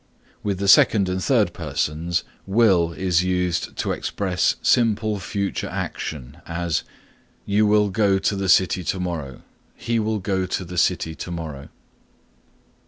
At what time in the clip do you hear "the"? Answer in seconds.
0.57-0.67, 8.35-8.49, 10.65-10.79